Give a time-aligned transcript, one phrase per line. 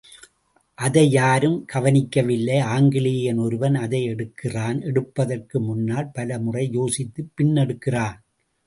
[0.75, 8.17] அதை யாரும் கவனிக்கவில்லை ஆங்கிலேயன் ஒருவன் அதை எடுக்கிறான் எடுப்பதற்கு முன்னால் பல முறை யோசித்துப் பின் எடுக்கிறான்.